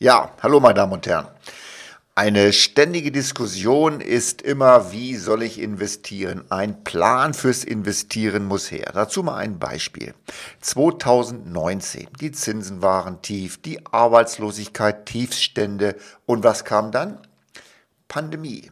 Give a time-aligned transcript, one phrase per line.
[0.00, 1.26] Ja, hallo meine Damen und Herren.
[2.14, 6.44] Eine ständige Diskussion ist immer, wie soll ich investieren?
[6.50, 8.92] Ein Plan fürs Investieren muss her.
[8.94, 10.14] Dazu mal ein Beispiel.
[10.60, 15.96] 2019, die Zinsen waren tief, die Arbeitslosigkeit Tiefstände
[16.26, 17.18] und was kam dann?
[18.06, 18.70] Pandemie.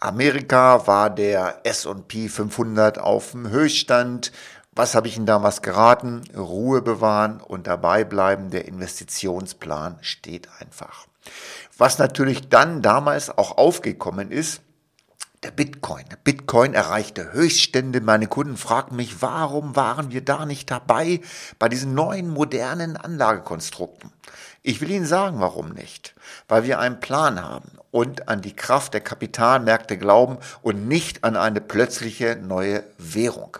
[0.00, 4.32] Amerika war der S&P 500 auf dem Höchststand.
[4.74, 6.22] Was habe ich Ihnen damals geraten?
[6.34, 8.50] Ruhe bewahren und dabei bleiben.
[8.50, 11.06] Der Investitionsplan steht einfach.
[11.76, 14.62] Was natürlich dann damals auch aufgekommen ist,
[15.42, 16.04] der Bitcoin.
[16.10, 18.00] Der Bitcoin erreichte Höchststände.
[18.00, 21.20] Meine Kunden fragten mich, warum waren wir da nicht dabei
[21.58, 24.12] bei diesen neuen modernen Anlagekonstrukten?
[24.62, 26.14] Ich will Ihnen sagen, warum nicht.
[26.46, 31.36] Weil wir einen Plan haben und an die Kraft der Kapitalmärkte glauben und nicht an
[31.36, 33.58] eine plötzliche neue Währung.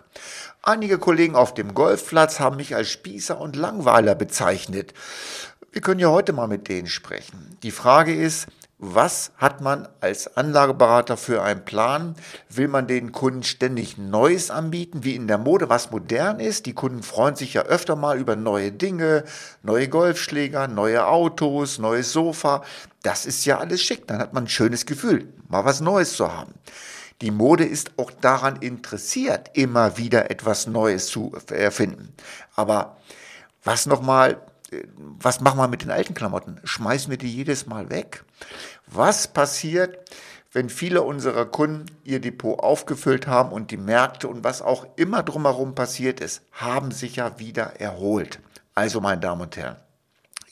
[0.63, 4.95] Einige Kollegen auf dem Golfplatz haben mich als Spießer und Langweiler bezeichnet.
[5.73, 7.59] Wir können ja heute mal mit denen sprechen.
[7.65, 8.47] Die Frage ist,
[8.85, 12.17] was hat man als Anlageberater für einen Plan?
[12.49, 16.67] Will man den Kunden ständig Neues anbieten, wie in der Mode, was modern ist?
[16.67, 19.23] Die Kunden freuen sich ja öfter mal über neue Dinge,
[19.63, 22.65] neue Golfschläger, neue Autos, neues Sofa.
[23.05, 24.09] Das ist ja alles schick.
[24.09, 26.53] Dann hat man ein schönes Gefühl, mal was Neues zu haben.
[27.21, 32.13] Die Mode ist auch daran interessiert, immer wieder etwas Neues zu erfinden.
[32.57, 32.97] Aber
[33.63, 34.41] was nochmal
[34.97, 36.61] was machen wir mit den alten Klamotten?
[36.65, 38.25] Schmeißen wir die jedes Mal weg?
[38.87, 39.99] Was passiert,
[40.53, 45.23] wenn viele unserer Kunden ihr Depot aufgefüllt haben und die Märkte und was auch immer
[45.23, 48.41] drumherum passiert ist, haben sich ja wieder erholt?
[48.75, 49.77] Also, meine Damen und Herren,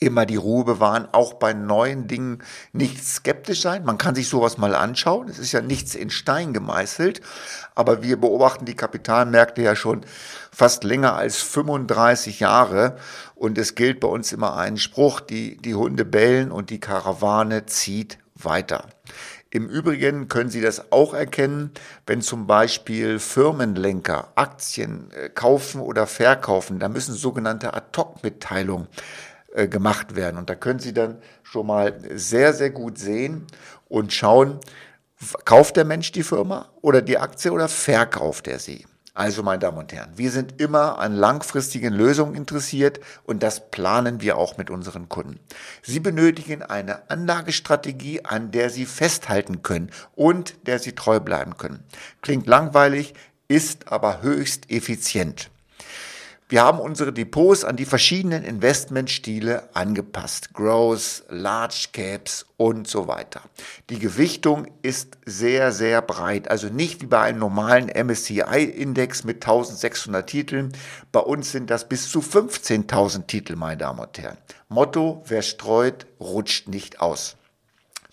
[0.01, 2.39] immer die Ruhe bewahren, auch bei neuen Dingen
[2.73, 3.85] nicht skeptisch sein.
[3.85, 5.29] Man kann sich sowas mal anschauen.
[5.29, 7.21] Es ist ja nichts in Stein gemeißelt,
[7.75, 10.01] aber wir beobachten die Kapitalmärkte ja schon
[10.51, 12.97] fast länger als 35 Jahre
[13.35, 17.67] und es gilt bei uns immer ein Spruch, die, die Hunde bellen und die Karawane
[17.67, 18.87] zieht weiter.
[19.51, 21.71] Im Übrigen können Sie das auch erkennen,
[22.07, 26.79] wenn zum Beispiel Firmenlenker Aktien äh, kaufen oder verkaufen.
[26.79, 28.87] Da müssen sogenannte Ad-Hoc-Mitteilungen
[29.53, 30.37] äh, gemacht werden.
[30.37, 33.47] Und da können Sie dann schon mal sehr, sehr gut sehen
[33.89, 34.59] und schauen,
[35.45, 38.85] kauft der Mensch die Firma oder die Aktie oder verkauft er sie?
[39.13, 44.21] Also, meine Damen und Herren, wir sind immer an langfristigen Lösungen interessiert und das planen
[44.21, 45.37] wir auch mit unseren Kunden.
[45.81, 51.83] Sie benötigen eine Anlagestrategie, an der Sie festhalten können und der Sie treu bleiben können.
[52.21, 53.13] Klingt langweilig,
[53.49, 55.50] ist aber höchst effizient.
[56.51, 60.53] Wir haben unsere Depots an die verschiedenen Investmentstile angepasst.
[60.53, 63.39] Growth, Large Caps und so weiter.
[63.89, 66.51] Die Gewichtung ist sehr, sehr breit.
[66.51, 70.73] Also nicht wie bei einem normalen MSCI-Index mit 1600 Titeln.
[71.13, 74.37] Bei uns sind das bis zu 15.000 Titel, meine Damen und Herren.
[74.67, 77.37] Motto, wer streut, rutscht nicht aus.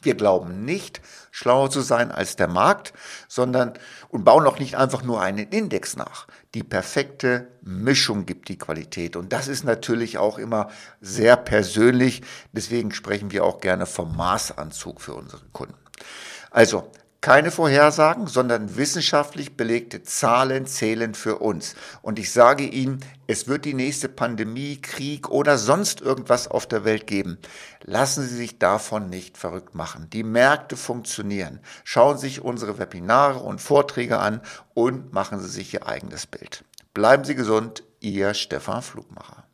[0.00, 1.00] Wir glauben nicht,
[1.30, 2.92] schlauer zu sein als der Markt,
[3.26, 3.74] sondern
[4.08, 6.26] und bauen auch nicht einfach nur einen Index nach.
[6.54, 9.16] Die perfekte Mischung gibt die Qualität.
[9.16, 10.68] Und das ist natürlich auch immer
[11.00, 12.22] sehr persönlich.
[12.52, 15.74] Deswegen sprechen wir auch gerne vom Maßanzug für unsere Kunden.
[16.50, 21.74] Also keine Vorhersagen, sondern wissenschaftlich belegte Zahlen zählen für uns.
[22.00, 26.84] Und ich sage Ihnen, es wird die nächste Pandemie, Krieg oder sonst irgendwas auf der
[26.84, 27.38] Welt geben.
[27.82, 30.08] Lassen Sie sich davon nicht verrückt machen.
[30.10, 31.58] Die Märkte funktionieren.
[31.82, 34.40] Schauen Sie sich unsere Webinare und Vorträge an
[34.74, 36.64] und machen Sie sich Ihr eigenes Bild.
[36.94, 39.47] Bleiben Sie gesund, Ihr Stefan Flugmacher.